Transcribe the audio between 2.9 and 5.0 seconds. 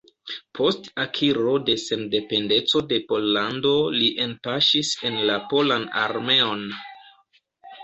de Pollando li enpaŝis